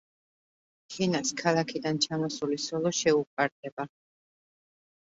თინას 0.93 1.33
ქალაქიდან 1.43 2.01
ჩამოსული 2.07 2.59
სოლო 2.67 2.95
შეუყვარდება. 3.03 3.89